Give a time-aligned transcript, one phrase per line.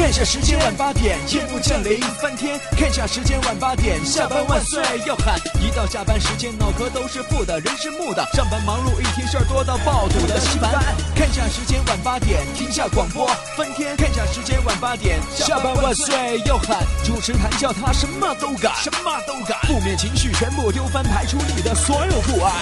[0.00, 2.58] 看下时间晚八点，夜幕降临翻天。
[2.70, 5.38] 看下时间晚八点，下班万岁要喊。
[5.60, 8.26] 一到下班时间，脑壳都是负的，人是木的。
[8.32, 10.72] 上班忙碌一天，事儿多到爆肚的稀饭。
[11.14, 13.28] 看下时间晚八点，停下广播
[13.58, 13.94] 翻天。
[13.98, 16.78] 看下时间晚八点，下班万岁要喊。
[17.04, 19.60] 主持谈笑他什么都敢，什么都敢。
[19.68, 22.54] 负面情绪全部丢翻，排除你的所有不安。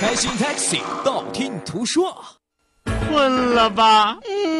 [0.00, 2.16] 开心 taxi，道听途说。
[3.10, 4.16] 困了吧？
[4.26, 4.59] 嗯。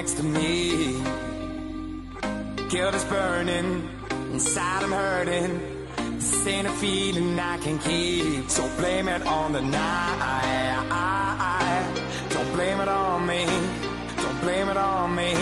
[0.00, 0.96] Next to me.
[2.70, 3.86] Guilt is burning,
[4.32, 5.60] inside I'm hurting.
[6.16, 10.16] This ain't a feeling I can keep, so blame it on the night.
[12.30, 13.44] Don't blame it on me,
[14.16, 15.34] don't blame it on me.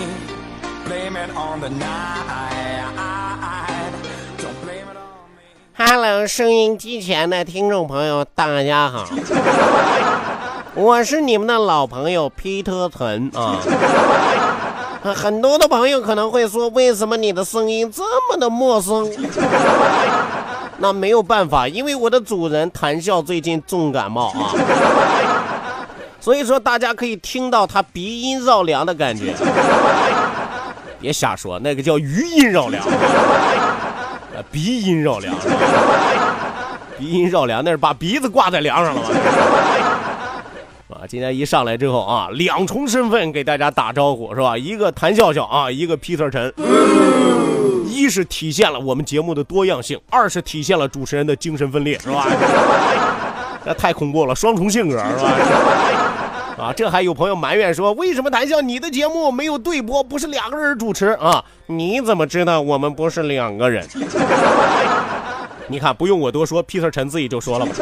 [0.86, 3.92] Blame it on the night.
[4.38, 5.42] Don't blame it on me.
[5.74, 9.06] Hello，收音机前的听众朋友，大家好，
[10.80, 13.58] 我是你们的老朋友皮特陈啊。
[15.02, 19.10] 很多的朋友可能会说，为什么你的声音这么的陌生？
[20.78, 24.54] 那没有办法，因为我的主人谈笑最近重感冒啊，
[26.20, 29.34] 所以说大家可以听到他鼻音绕梁的感觉。
[31.00, 32.80] 别瞎说，那个叫余音绕梁。
[34.52, 35.34] 鼻音绕梁，
[36.96, 39.08] 鼻音绕梁，那是把鼻子挂在梁上了吧？
[41.08, 44.56] 今天一上来之后啊，两重身份给大家打招呼是吧？
[44.58, 46.52] 一个谭笑笑啊，一个 Peter 陈。
[47.88, 52.26] 一是体现了我们节目的多样性，二是体现了主持人的精神分裂是吧？
[53.64, 55.32] 那太恐怖了，双重性格是吧？
[56.58, 61.42] 啊，这还有朋友埋怨说，为什么谈笑你的节目没有对播，不是两个人主持啊？
[61.66, 63.86] 你怎么知道我们不是两个人？
[65.68, 67.72] 你看，不用我多说，Peter 陈自己就说了嘛。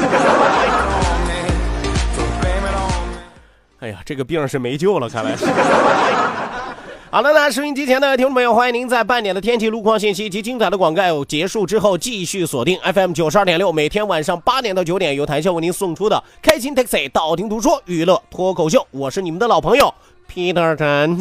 [3.86, 5.46] 哎呀，这个病是没救了，看来是。
[7.08, 19.94] 好了，那收音机前的听众朋友，欢迎您在半点的天气路况信息及精彩的广告结束之后，继续锁定 FM 九十二点六，每天晚上八点到九点，由谈笑为您送出的开心 Taxi 道听途说娱乐脱口秀，我是你们的老朋友
[20.28, 21.16] Peter 陈。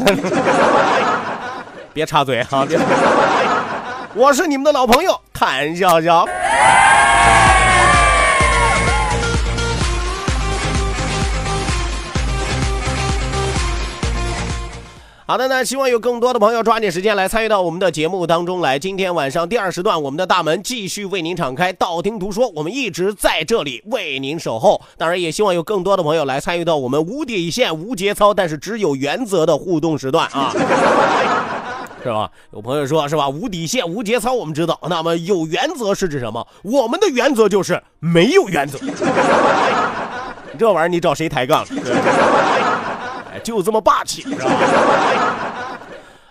[1.93, 2.65] 别插嘴哈，
[4.15, 6.25] 我是你们的老朋友谭笑笑。
[15.27, 18.77] 好的，那希望有更多的朋友抓紧时间来参与到我们的节目当中来。
[18.77, 24.79] 今天晚上第二时段，我们的大门继续为您敞开，道听途说，我们一直在这里为您守候。
[24.99, 30.51] 当然，也希望有更多的朋友来参与到我们无底线、无节操，但是只有原则的互动时段啊，
[32.03, 32.29] 是吧？
[32.53, 33.27] 有朋友说，是吧？
[33.27, 34.79] 无底线、无节操，我们知道。
[34.87, 36.45] 那么有原则是指什么？
[36.61, 38.77] 我们的原则就是没有原则。
[40.59, 41.65] 这玩意儿你找谁抬杠？
[41.65, 42.54] 对
[43.45, 44.25] 就这么霸气，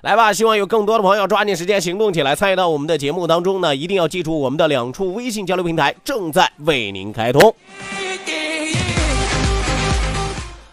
[0.03, 3.75] 来吧，希望有更多的朋友抓紧时间行动起来，参与到我们的节目当中呢。
[3.75, 7.55] 一定要记住，我们的两处微信交流平台正在为您开通。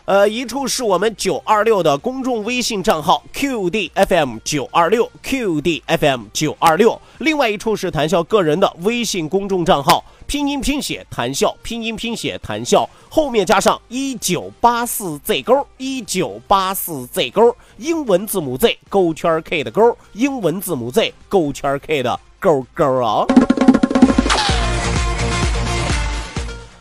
[0.05, 21.77] 呃，一处是我们九二六的公众微信账号 QDFM 九二六 QDFM 九二六，另外一处是谈笑个人的微信公众账号，拼音拼写谈笑，拼音拼写谈笑，后面加上一九八四 Z 勾，一九八四 Z 勾，英文字母 Z 勾圈 K 的勾，英文字母 Z 勾圈
[21.85, 23.25] K 的勾勾啊。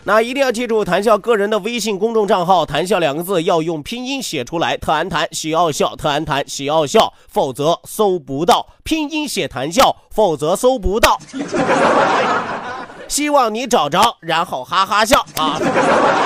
[0.05, 8.69] 那一定要记住，谈笑个人的微信公众账号“谈笑”两个字要用拼音写出来，特安谈喜奥笑，特安谈喜奥笑，否则搜不到。
[8.85, 11.19] 拼音写谈笑，否则搜不到。
[13.11, 15.61] 希望你找着，然后哈哈笑啊！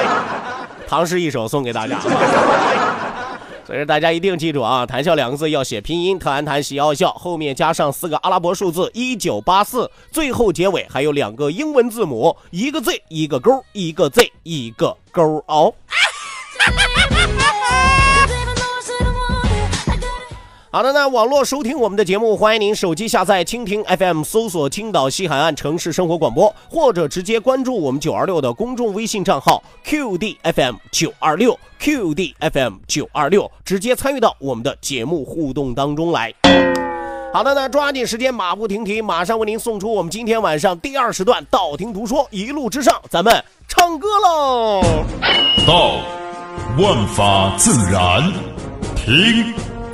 [0.87, 1.99] 唐诗一首送给大家。
[3.67, 15.73] 所以大家一定记住啊，谈笑两个字要写拼音，特安谈喜奥笑，后面加上四个阿拉伯数字一九八四，最后结尾还有两个英文字母，一个 Z 一个勾，一个 Z 一个勾哦。
[20.75, 36.35] 好的，那网络收听我们的节目，欢迎您手机下载蜻蜓 FM，搜索青岛西海岸城市生活广播，或者直接关注我们九二六的公众微信账号 QDFM 九二六 QDFM 九二六，直接参与到我们的节目互动当中来。
[37.33, 43.33] 好的，那抓紧时间，马不停蹄，马上为您送出我们今天晚上第二时段道听途说，一路之上，咱们
[43.69, 44.83] 唱歌喽！
[45.69, 45.99] 道，
[46.77, 48.33] 万法自然；
[48.97, 49.55] 听。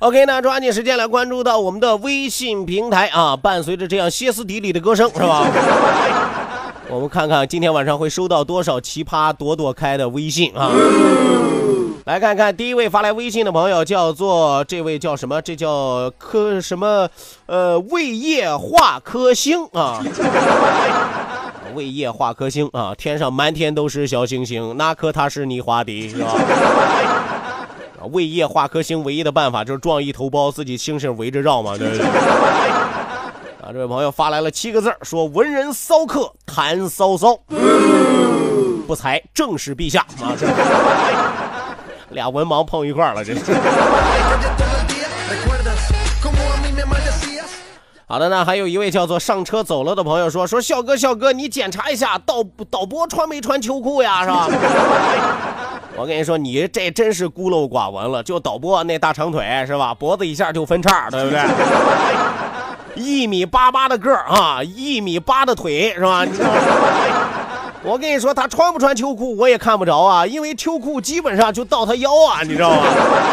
[0.00, 3.36] OK，那抓紧时间来关注到我们的微信平台啊！
[3.36, 5.44] 伴随着这样歇斯底里的歌声，是吧？
[6.88, 10.70] 我们看看今天晚上会收到多少奇葩朵朵开的微信啊！
[12.04, 15.42] 来看看第一位发来微信的朋友，叫做这位叫什么？
[15.42, 17.08] 这叫科什么？
[17.46, 20.00] 呃，胃液化颗星啊！
[21.74, 22.94] 胃液化颗星啊！
[22.96, 26.32] 天上满天都是小星星，那可他是你画的，是吧？
[28.06, 32.06] 胃液化颗星唯一的办法就是撞一头包，自己星星围着绕嘛，对不对？
[33.62, 37.36] 啊，这位朋友发来了七个字说：“文人骚客谈骚骚，
[38.86, 40.46] 不才正是陛下啊！”这
[42.14, 43.40] 俩文盲碰一块了，这是。
[48.06, 54.22] 好的，那还有一位叫做上车走了的朋友说：“说笑哥，笑哥，你检查一下导导播穿没穿秋裤呀？
[54.24, 54.48] 是吧？”
[55.98, 58.22] 我跟你说，你这真是孤陋寡闻了。
[58.22, 59.92] 就导播那大长腿是吧？
[59.92, 61.40] 脖子一下就分叉，对不对？
[62.94, 66.24] 一米八八的个儿啊，一米八的腿是吧？
[66.24, 66.48] 你知道
[67.82, 72.82] 我跟你说，他穿不穿秋裤我也看不着啊，因为秋裤基本上就到他腰啊，你知道吗？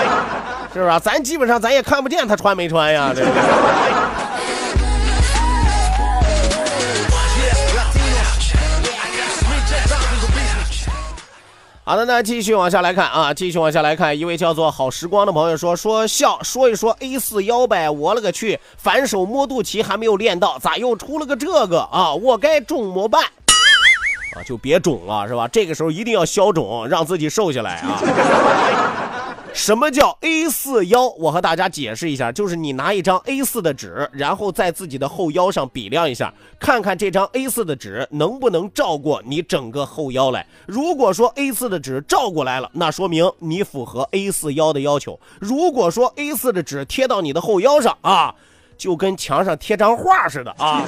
[0.74, 1.00] 是不是？
[1.00, 3.42] 咱基本上咱也看不见他穿没穿呀，对不对？
[11.88, 22.12] 好的，那继续往下来看啊，继续往下来看，一位叫做好时光的朋友说说笑说一说 A 四腰呗，我勒个去，反手摸肚脐还没有练到，咋又出了个这个啊？
[22.16, 23.24] 我该肿么办？
[24.36, 25.48] 啊，就别肿了是吧？
[25.48, 28.02] 这个时候一定要消肿，让自己瘦下来啊。
[29.56, 31.08] 什么叫 A 四腰？
[31.18, 40.46] 我和大家解释一下，就是你拿一张 A 四的纸，然后在自己的后腰上比量一下，看看这张 A 四的纸能不能照过你整个后腰来。
[40.66, 45.18] 如果说 A 四的纸照过来了，那说明你符合 A 四腰的要求。
[45.40, 48.36] 如果说 A 四的纸贴到你的后腰上啊，
[48.78, 50.84] 就跟墙上贴张画似的啊。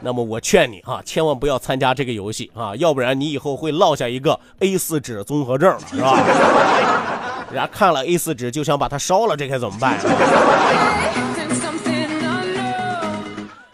[0.00, 6.16] 那么我劝你啊，千万不要参加这个游戏啊，要不然你以后会落下一个 A 四纸综合症，是吧？
[7.50, 9.98] 人家看了 A 四纸就想把它烧了，这该怎么办？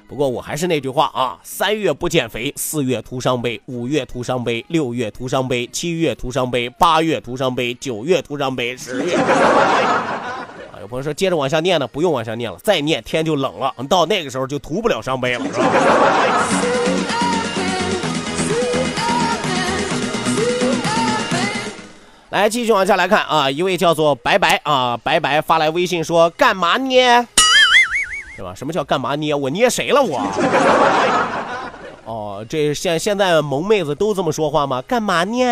[0.07, 9.19] 不过我还是那句话啊，三月不减肥，四月徒伤悲，五月徒伤悲，六月徒伤悲，七月徒伤悲，八月徒伤悲，九月徒伤悲，十月。
[10.85, 15.65] 有朋友说接着往下念呢，不用往下念了，再念天就冷了，到那个时候就涂不了伤悲了，是吧？
[22.29, 27.27] 来继续往下来看啊，一位叫做白白啊，白白发来微信说干嘛捏？
[28.37, 28.53] 是吧？
[28.55, 29.35] 什么叫干嘛捏？
[29.35, 30.21] 我捏谁了我？
[32.05, 34.83] 哦，这现现在萌妹子都这么说话吗？
[34.87, 35.49] 干嘛捏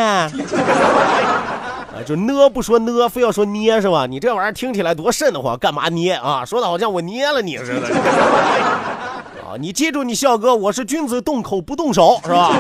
[1.95, 2.03] 啊？
[2.05, 4.07] 就呢不说呢，非要说捏是吧？
[4.07, 6.45] 你这玩意儿听起来多瘆得慌，干嘛捏啊？
[6.45, 7.89] 说的好像我捏了你似的。
[9.45, 12.51] 啊，你记住，你笑哥，我是君子动口不动手，是吧？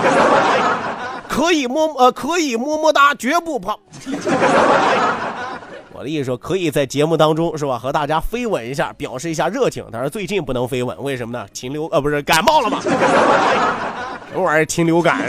[1.29, 3.79] 可以摸呃，可以么么哒，绝不跑。
[5.95, 9.83] 我的意思说，可以在节目当中是吧，和大家飞吻一下，表示一下热情。
[9.91, 11.47] 但是最近不能飞吻，为什么呢？
[11.55, 12.81] 禽流呃不是感冒了吗？
[14.31, 15.23] 什么玩意儿禽流感？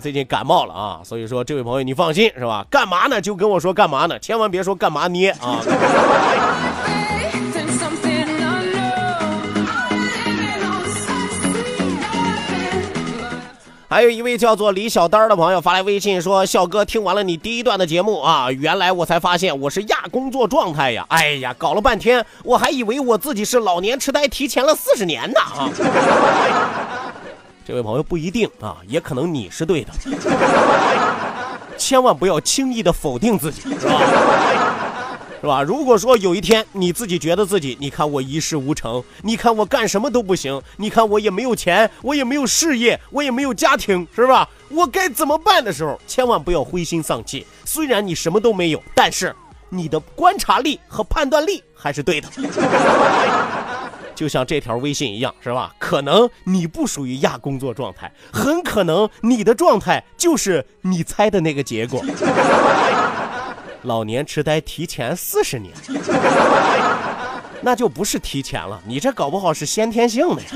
[0.00, 2.66] 最近感冒了啊，所以说这位朋友你放心是吧？
[2.70, 3.20] 干嘛呢？
[3.20, 4.18] 就跟我说干嘛呢？
[4.18, 5.60] 千万别说干嘛捏啊！
[13.88, 21.06] 还有一位叫做李小丹的朋友发来微信说：“笑哥，听完了你第一段的节目啊，原来我才发现我是亚工作状态呀！
[21.08, 25.70] 哎呀，搞了半天我还以为我自己是老年痴呆提前了四十年呢啊！”
[27.66, 29.90] 这位朋友不一定啊，也可能你是对的。
[31.76, 34.00] 千万不要轻易的否定自己，是吧？
[35.40, 35.62] 是吧？
[35.62, 44.48] 如果说有一天你自己觉得自己，你看我一事无成，你看我干什么都不行，你看我也没有钱，我也没有事业，我也没有家庭，是吧？
[44.68, 47.44] 我该怎么办的时候，千万不要灰心丧气。
[47.64, 49.34] 虽然你什么都没有，但是
[49.68, 52.28] 你的观察力和判断力还是对的。
[54.16, 55.72] 就像这条微信一样，是吧？
[55.78, 62.02] 可能你不属于亚工作状态，很可能你的状态就是你猜的那个结果。
[63.82, 65.72] 老年痴呆提前四十年，
[67.62, 70.48] 那就不是提前了，你这搞不好是先天性的呀。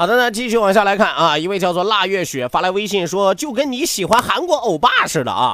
[0.00, 5.52] 好的，那继续往下来看啊，一位叫做腊月雪发来微信说，就跟你喜欢韩国欧巴似的啊。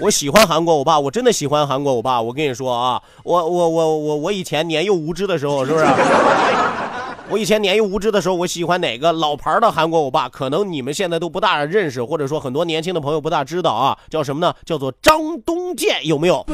[0.00, 2.22] 我喜欢韩国欧巴，我真的喜欢韩国欧巴。
[2.22, 5.84] 我跟你说啊，我我我我我以前年幼无知的时候，是不是？
[7.28, 10.26] 我以前年幼无知的时候，我喜欢哪个老牌的韩国欧巴？
[10.26, 14.54] 可能你们现在都不大认识，或者说很多年轻的朋友不大知道啊，叫什么呢？
[14.64, 16.46] 叫做张东健，有没有？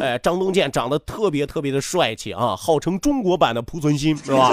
[0.00, 4.52] 哎，张东健长得特别特别的帅气啊，号称中国版的濮存昕，是吧？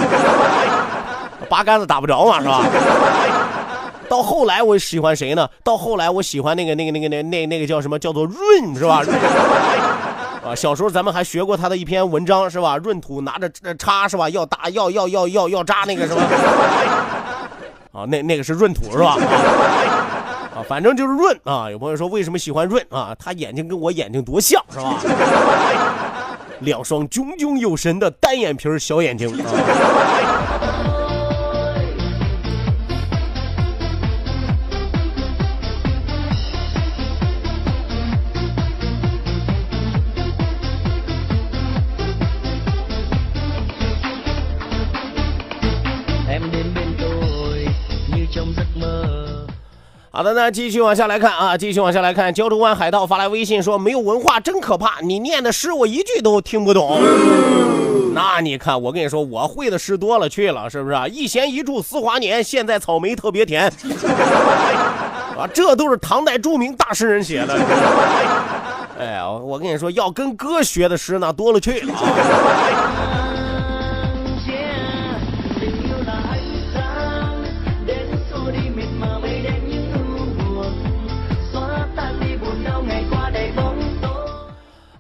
[1.50, 2.62] 八竿子打不着嘛， 是吧？
[4.08, 5.48] 到后来我喜欢谁呢？
[5.64, 8.00] 到后来我喜欢那个那个那个那那那个叫什么？
[8.00, 9.04] 叫做润是吧？
[10.46, 12.78] 啊，小时候咱们还学过他的一篇文章是吧？
[12.78, 14.30] 闰土拿着叉是吧？
[14.30, 16.22] 要打要要要要要扎那个 是吧？
[17.92, 19.18] 啊，那那个是闰土是吧？
[20.56, 21.70] 啊，反正就是润啊。
[21.70, 23.16] 有朋友说为什么喜欢润啊？
[23.20, 24.96] 他眼睛跟我眼睛多像是吧？
[26.62, 29.46] 两双炯炯有神的单眼皮小眼睛啊。
[50.20, 52.34] 好的，那继续往下来看啊，继续往下来看。
[52.34, 57.00] 胶州湾海盗发来微信说：“没有文化真可怕，你念的诗我一句都听不懂。”
[58.14, 61.08] 那你看，我跟你说，我会的诗多了去了，是不是啊？
[61.08, 63.72] 一弦一柱思华年，现在草莓特别甜。
[65.40, 67.58] 啊，这都是唐代著名大诗人写的。
[69.00, 71.94] 哎呀，我跟你说，要跟哥学的诗那多了去了。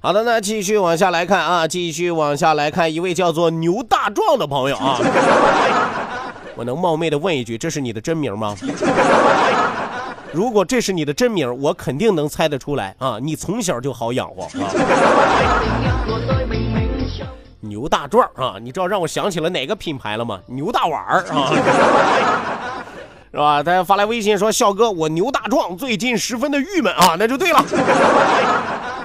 [0.02, 4.98] 好的，那继续往下来看啊，继续往下来看一位叫做牛大壮的朋友啊。
[6.56, 8.56] 我能冒昧的问一句，这是你的真名吗？
[10.32, 13.18] 如果这是你的真名，我肯定能猜得出来啊。
[13.22, 14.72] 你从小就好养活啊。
[17.62, 20.40] 牛大壮啊，你知道让我想起了哪个品牌了吗？
[20.48, 21.52] 牛大碗儿啊，
[23.32, 23.62] 是吧？
[23.62, 27.62] 他发来微信说：“笑哥，我牛大壮最近十分的郁闷啊。”那就对了。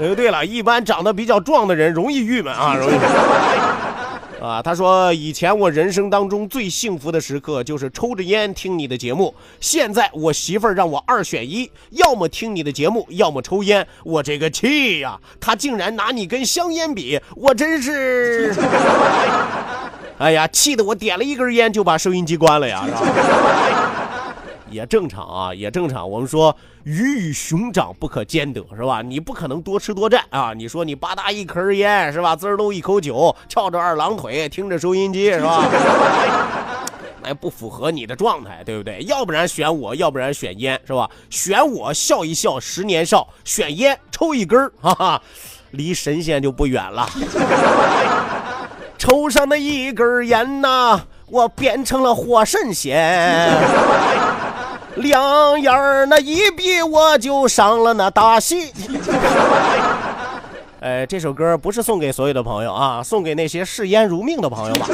[0.00, 2.94] 哎，对了，一般长得比较壮的人容易郁闷啊，容易。
[4.44, 15.18] 啊，他说以前我人生当中最幸福的时刻就是抽着烟听你的节目，现在我媳妇儿让我二选一，要么听你的节目，要么抽烟，我这个气呀！
[15.40, 18.54] 他竟然拿你跟香烟比，我真是，
[20.18, 23.83] 哎呀，气得我点了一根烟就把收音机关了呀，是吧？
[24.74, 26.10] 也正常啊，也正常。
[26.10, 29.00] 我们说鱼与熊掌不可兼得，是吧？
[29.00, 30.52] 你不可能多吃多占啊。
[30.52, 32.34] 你说你吧嗒一根烟，是吧？
[32.34, 35.64] 滋儿一口酒，翘着二郎腿，听着收音机，是吧？
[37.26, 39.02] 那不符合你的状态，对不对？
[39.04, 41.08] 要不然选我，要不然选烟，是吧？
[41.30, 45.22] 选我笑一笑，十年少；选烟抽一根哈哈，
[45.70, 47.08] 离神仙就不远了。
[48.98, 53.50] 抽上那一根烟呐，我变成了活神仙。
[54.96, 58.72] 两眼儿那一闭，我就上了那大戏。
[60.80, 64.86] 哎，这首歌不是送给所有的朋友啊，送给那些视烟如命的朋友吧。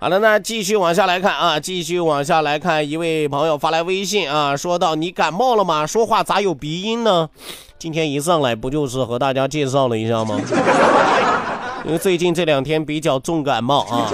[0.00, 5.86] 好了，那继续往下来看啊，继续往下来看，一位朋友发来微信啊，说到你感冒了吗？
[5.86, 7.30] 说话咋有鼻音呢？
[7.78, 10.40] 今天一上来不就是和大家介绍了一下吗？
[11.84, 14.10] 因为最近这两天比较重感冒啊，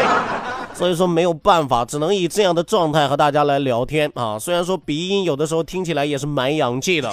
[0.74, 4.38] 所以说没有办法，只能以这样的状态和大家来聊天啊。
[4.38, 7.12] 虽然说鼻音有的时候听起来也是蛮洋气的，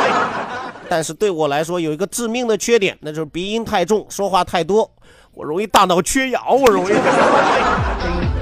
[0.88, 4.90] 但是对我来说有一个致命的缺点，那就是鼻音太重，说话太多。
[5.32, 6.94] 我容易大脑缺氧，我容易。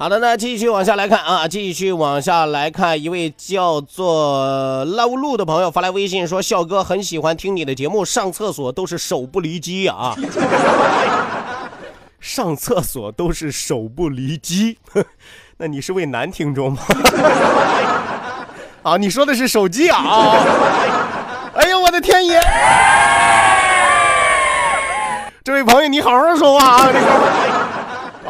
[0.00, 10.16] 好的，那继续往下来看啊，继续往下来看，一位叫做 Love 路的朋友发来微信说：“笑哥很喜欢听你的节目，上厕所都是手不离机啊，
[12.18, 14.78] 上厕所都是手不离机，
[15.58, 16.78] 那你是位男听众吗？
[18.82, 20.02] 啊，你说的是手机啊？
[21.56, 22.40] 哎呦，我的天爷！
[25.44, 26.88] 这位朋友，你好好说话啊！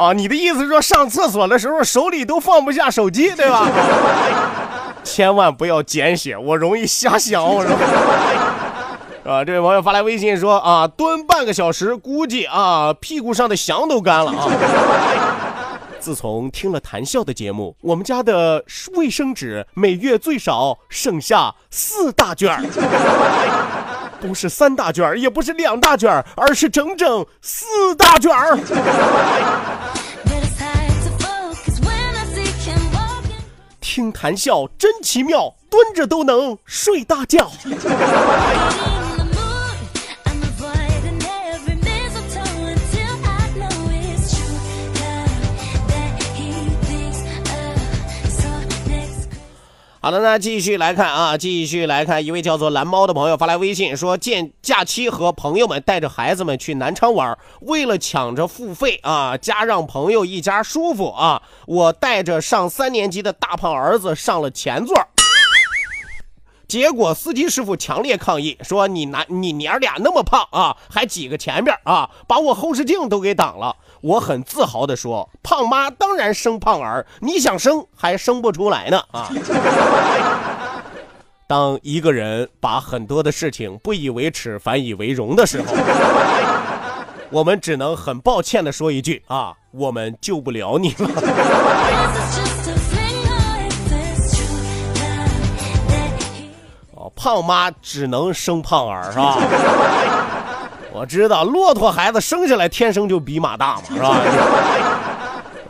[0.01, 3.69] 啊，你的意思是说上厕所的时候手里都放不下手机，对吧？
[5.05, 9.29] 千万不要简写，我容易瞎想，我容易。
[9.29, 14.47] 啊，这位朋友发来微信说啊，蹲半个小时，估计啊屁股上的翔都干了啊。
[16.01, 18.65] 自从听了谈笑的节目，我们家的
[18.95, 22.63] 卫生纸每月最少剩下四大卷儿。
[24.21, 28.57] 不是三大卷也不是两大卷而是整整四大卷儿。
[33.79, 37.51] 听谈笑真奇妙，蹲着都能睡大觉。
[50.03, 64.95] 好的，那继续来看啊，继续来看，一位叫做蓝猫的朋友发来微信说，见假期和朋友们带着孩子们去南昌玩，为了抢着付费啊，加让朋友一家舒服啊，我带着上三年级的大胖儿子上了前座。
[66.71, 79.29] 结果司机师傅强烈抗议说：“你男你娘俩那么胖啊，还挤个前边啊，把我后视镜都给挡了。”我很自豪地说：“胖妈当然生胖儿，你想生还生不出来呢啊！”
[81.45, 85.75] 当一个人把很多的事情不以为耻反以为荣的时候，
[87.31, 91.09] 我们只能很抱歉地说一句啊：“我们救不了你了。”
[97.21, 99.37] 胖妈只能生胖儿是吧？
[100.91, 104.17] 我知道骆驼孩子生下来天生就比马大嘛是吧？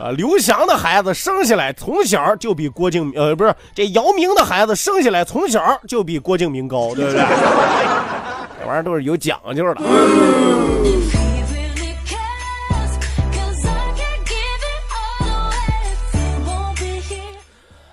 [0.00, 7.20] 啊，刘翔的孩子生下来从小就比郭敬明呃不是这姚明的孩子生下来从小就比郭敬明高，对不对？
[8.58, 9.82] 这玩意儿都是有讲究的。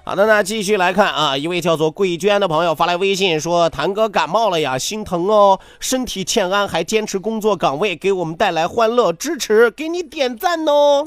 [0.09, 11.03] 好的，那继续来看啊，一位叫做桂娟的朋友发来微信说：“谭哥感冒了呀，心疼哦，身体欠安，还坚持工作岗位，给我们带来欢乐，支持，给你点赞哦。”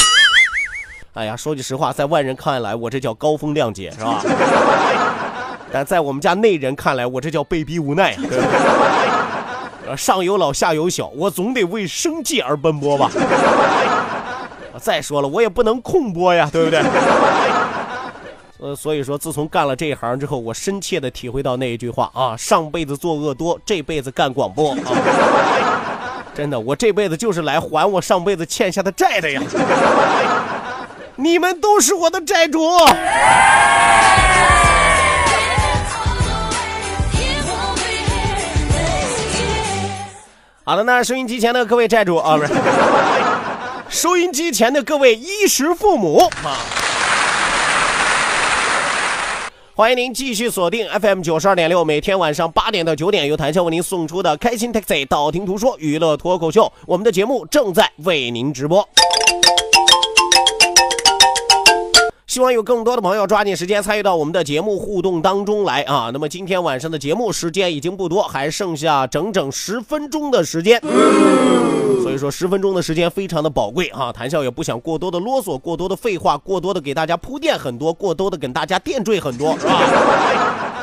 [1.14, 4.22] 哎呀，说句实话，在外人看来，我这叫高风亮节，是吧？
[5.72, 8.30] 但在我们家内人看来，我这叫被逼无奈，对不
[9.88, 9.96] 对？
[9.96, 13.10] 上有老，下有小，我总得为生计而奔波吧。
[14.78, 16.80] 再说了，我也不能空播呀，对不对？
[18.62, 24.78] 呃，所以说，自从干了这一行之后，我深切的体会到那一句话啊：上辈子作恶多，这辈子干广播啊！
[26.32, 29.42] 真的，我这辈子就是来还我上辈子欠下的债的呀！
[31.16, 32.60] 你们都是我的债主。
[40.62, 42.54] 好了，那收音机前的各位债主啊，不是，
[43.90, 46.56] 收音机前的各位衣食父母啊。
[49.74, 58.86] 欢迎您继续锁定 FM 九十二点六，每天晚上八点到九点，由谭笑为您送出的开心 Taxi 道听途说娱乐脱口秀，我们的节目正在为您直播。
[62.32, 66.08] 希望有更多的朋友抓紧时间参与到我们的节目互动当中来啊！
[66.14, 70.80] 那么今天晚上的节目时间已经不多，还剩下整整十分钟的时间，
[72.00, 74.10] 所以说十分钟的时间非常的宝贵啊！
[74.10, 79.78] 谈笑也不想过多的啰嗦，过多的废话，过多的给大家铺垫很多，过多的给大家垫缀很多，是吧？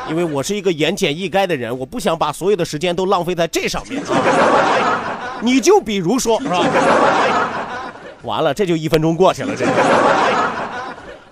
[0.08, 5.42] 因为我是一个言简意赅的人，我不想把所有的时间都浪费在这上面啊！
[5.42, 6.64] 你就比如说，是吧？
[8.22, 9.66] 完了，这就一分钟过去了，这。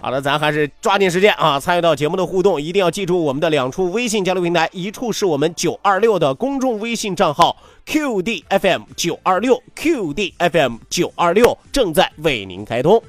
[0.08, 13.04] 好了，咱还是抓紧时间啊，参与到节目的互动，一定要记住我们的两处微信交流平台，一处是我们九二六的公众微信账号 QDFM 九二六 QDFM 九二六正在为您开通。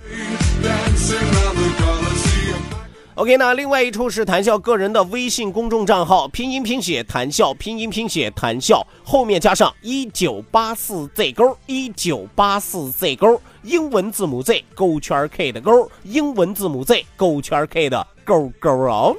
[3.14, 19.14] OK，那另外一处是谈笑个人的微信公众账号，拼音拼写谈笑，拼音拼写谈笑，后面加上一九八四 Z 勾，一九八四 Z 勾，英文字母 Z 勾圈 K 的勾，英文字母 Z 勾圈 K 的勾勾哦。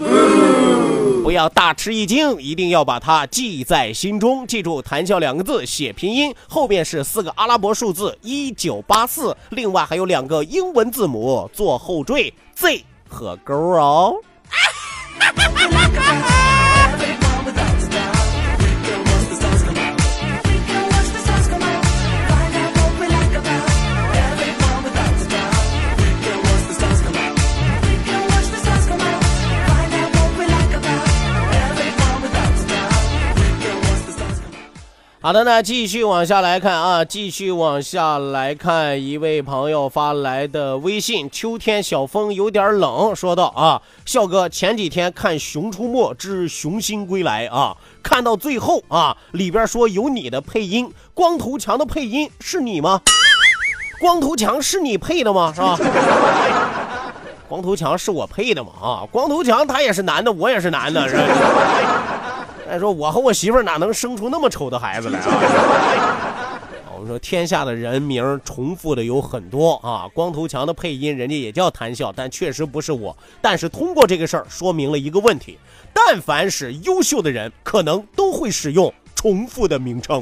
[1.24, 4.48] 不要大吃一惊，一定要把它记在心中。
[4.48, 12.84] 记住“谈笑”两个字写拼音，后面是四个阿拉伯数字一九八四，另外还有两个英文字母做后缀 Z。
[13.08, 14.16] 和勾哦。
[35.30, 53.00] 好的，那继续往下来看啊，继续往下来看，一位朋友发来的微信：秋天小风有点冷，说道啊，笑哥前几天看《熊出没之熊心归来》啊，看到最后啊，里边说有你的配音，光头强的配音是你吗？
[54.02, 55.54] 光头强是你配的吗？
[55.54, 55.78] 是吧？
[57.48, 58.72] 光头强是我配的吗？
[58.82, 61.18] 啊，光头强他也是男的，我也是男的，是。
[62.70, 66.62] 再说我和我媳妇儿哪能生出那么丑的孩子来啊？
[66.94, 73.18] 我们说天下的人名重复的有很多啊，光头强的配音人家也叫谈笑，但确实不是我。
[73.42, 75.58] 但是通过这个事儿说明了一个问题：
[75.92, 80.22] 但凡是优秀的人，可能都会使用重复的名称。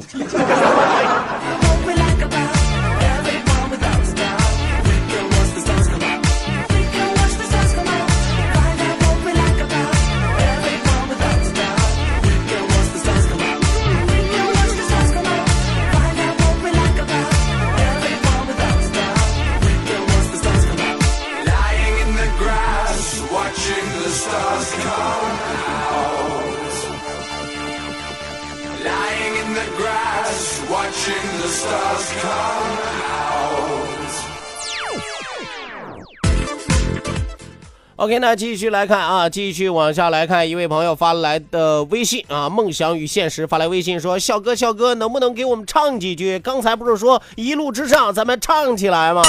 [38.08, 46.38] OK，那继续来看啊，继续往下来看，一位朋友发来的微信啊，梦想与现实发来微信说：“笑哥，笑哥，能不能给我们唱几句？
[46.38, 49.20] 刚才不是说一路之上，咱们唱起来吗？”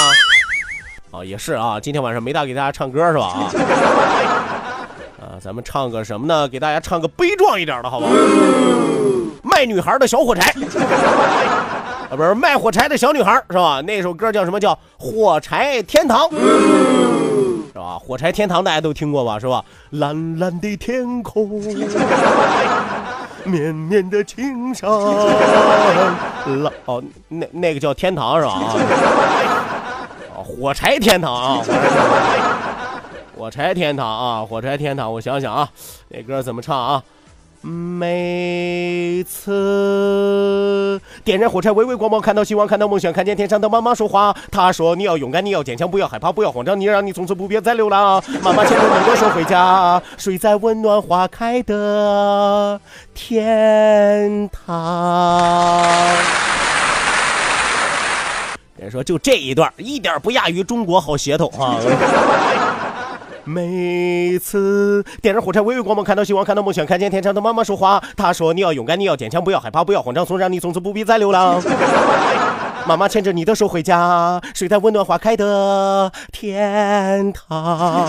[1.12, 3.26] 哦，也是啊，今天晚上没大给大家唱歌是吧？
[3.26, 3.52] 啊，
[5.20, 6.48] 啊，咱们唱个什么呢？
[6.48, 8.12] 给大家唱个悲壮一点的好不好？
[9.42, 10.54] 卖女孩的小火柴
[12.08, 13.82] 啊，不是卖火柴的小女孩是吧？
[13.82, 14.58] 那首歌叫什么？
[14.58, 16.26] 叫《火柴天堂》。
[17.72, 17.98] 是吧？
[17.98, 19.38] 火柴天堂大家都听过吧？
[19.38, 19.64] 是吧？
[19.90, 21.48] 蓝蓝的天空，
[23.44, 28.52] 绵绵的青山，老哦，那那个叫天堂是吧？
[30.34, 31.62] 啊，火柴天堂啊，
[33.38, 35.68] 火柴天堂啊，火柴天堂，我想想啊，
[36.08, 37.02] 那歌怎么唱啊？
[37.62, 44.34] 每次点燃火柴，微微光芒，看到希望，看到梦想，看见天上的妈妈说话。
[44.50, 52.80] 她说：“你要勇敢，你要坚强，不要害怕，不要慌张，你让你从此不必再流浪。”妈妈牵着你的手回家，睡在温暖花开的
[53.12, 55.84] 天堂。
[58.78, 61.76] 人说就这一段，一点不亚于中国好协同啊。
[63.44, 68.02] 每次点燃火柴，微微光芒，看到希望，看到梦想，看见天上的妈妈说话。
[68.16, 71.60] 她说：“你要勇敢，你要坚强，不要害怕，不要慌张，送让你从此不必再流浪。
[72.86, 78.08] ”妈妈牵着你的手回家，睡在温暖花开的天堂。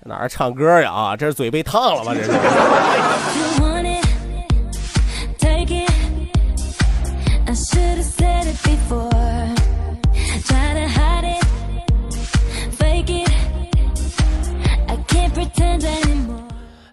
[0.00, 0.92] 这哪儿唱歌呀？
[0.92, 2.14] 啊，这是嘴被烫了吧？
[2.14, 2.30] 这是。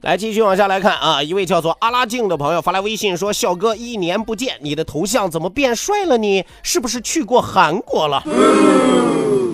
[0.01, 6.45] 来继续往下来看啊，一位叫做阿拉静的朋友发来微信说：“笑哥，一年不见，你的头像怎么变帅了呢？
[6.62, 8.21] 是不是去过韩国了？”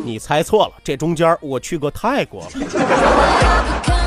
[0.04, 2.50] 你猜错了，这中间我去过泰国了。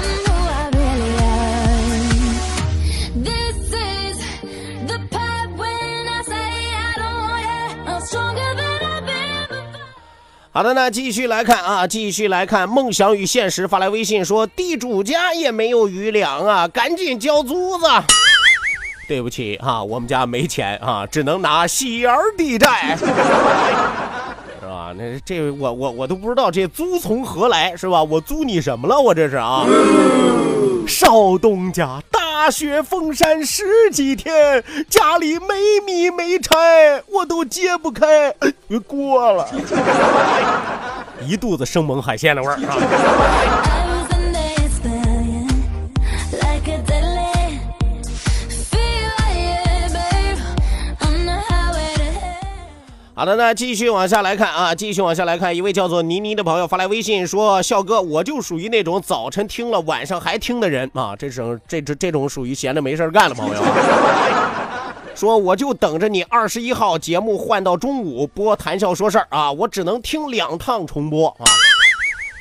[10.57, 17.87] 好的，那继续来看啊，继续来看，梦想与现实发来微信说，地主家也没有余粮啊，赶紧交租子。
[19.09, 22.97] 对不起啊，我们家没钱啊，只能拿喜儿抵债，
[24.75, 24.93] 啊？
[24.97, 28.03] 那这我我我都不知道这租从何来，是吧？
[28.03, 28.99] 我租你什么了？
[29.01, 29.65] 我这是啊，
[30.87, 32.03] 少东家。
[32.11, 38.35] 大雪封山十几天，家里没米没柴，我都揭不开。
[38.87, 39.49] 过了，
[41.27, 43.91] 一肚子生猛海鲜的味儿啊。
[53.17, 63.63] 好的，那继续往下来看啊，继续往下来看，一位叫做倪妮的朋友发来微信说：“笑哥，我就属于那种早晨听了晚上还听的人啊，这种这这这种属于闲着没事干的朋友。
[65.15, 71.45] ”说我就等着你二十一号节目换到中午播谈笑说事儿啊，我只能听两趟重播啊。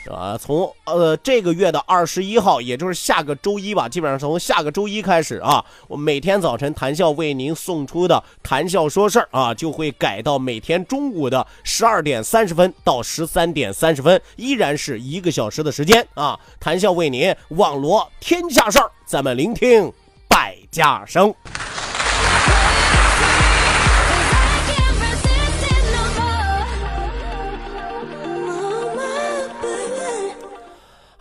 [0.10, 16.40] 啊，从呃这个月的二十一号，也就是下个周一吧，基本上从下个周一开始啊，我每天早晨谈笑为您送出的谈笑说事儿啊，就会改到每天中午的十二点三十分到十三点三十分，依然是一个小时的时间啊。
[16.60, 19.92] 谈笑为您网罗天下事儿，咱们聆听
[20.28, 21.34] 百家声。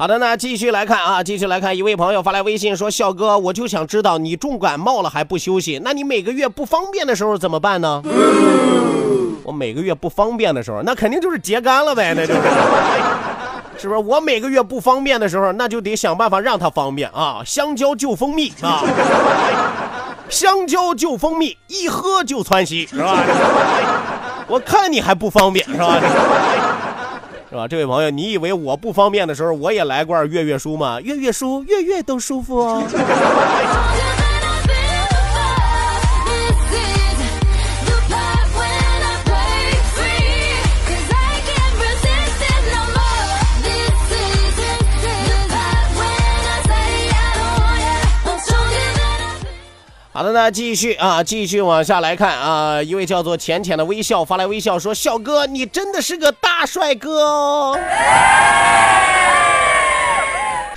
[0.02, 8.02] 好的，那继续来看啊，继续来看，一位朋友发来微信说：“笑哥，我就想知道你重感冒了还不休息，那你每个月不方便的时候怎么办呢？”
[9.46, 12.40] 我每个月不方便的时候，那肯定就是节干了呗，那就是，
[13.78, 14.00] 是不是？
[14.00, 17.40] 我每个月不方便的时候，那就得想办法让它方便啊！
[17.46, 18.82] 香蕉就蜂蜜啊，
[20.28, 23.22] 香蕉就蜂蜜，一喝就窜稀，是吧？
[24.48, 25.96] 我看你还不方便，是吧？
[27.52, 27.68] 是吧？
[27.68, 30.98] 这位朋友，你以为我不方便的时候，我也来罐月月舒吗？
[31.02, 32.82] 月月舒，月月都舒服哦。
[50.22, 57.76] 好的，那继续啊，继续往下来看啊，一位叫做浅浅的微笑发来微笑说：“笑哥，你真的是个大帅哥哦。”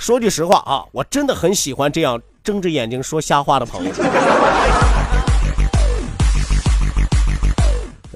[0.00, 3.92] 说句实话啊，我真的很喜欢这样睁着眼睛说瞎话的朋友。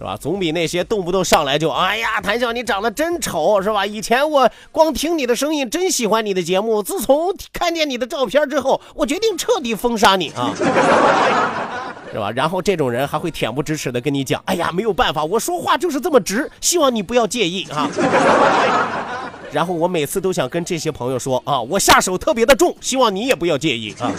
[0.01, 0.17] 是吧？
[0.19, 3.85] 总比那些动不动上来就哎呀，谭笑你长得真丑，是吧？
[3.85, 10.55] 以前我光听你的声音，真喜欢你的节目，自从看见你的照片之后，我决定彻底封杀你啊，
[12.11, 12.31] 是吧？
[12.35, 17.87] 然后这种人还会恬不知耻的跟你讲，哎呀，没有办法，我说话就是这么直，希望你不要介意啊。
[19.53, 24.11] 然后我每次都想跟这些朋友说啊，我下手特别的重，希望你也不要介意啊。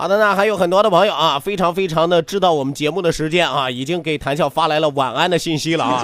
[0.00, 6.02] 好的，那还有很多的朋友啊，非常非常的知道我们节目的时间啊，已经给谭笑发来了晚安的信息了啊。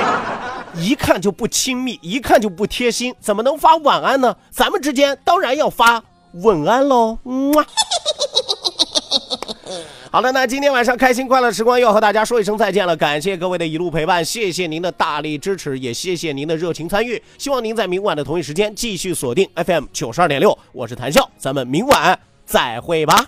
[0.80, 4.34] 一看就不亲密，一看就不贴心，怎么能发晚安呢？
[4.50, 6.02] 咱们之间当然要发
[6.42, 7.18] 晚安喽。
[7.26, 7.66] 嗯啊。
[10.10, 17.22] 好的，那今天晚上开心快乐时光要和大家说一声再见了，感谢各位的一路陪伴，谢谢您的大力支持，也谢谢您的热情参与。
[17.36, 23.26] 希望您在明晚的同一时间继续锁定 FM 九十二点六，我是谭笑，咱们明晚再会吧。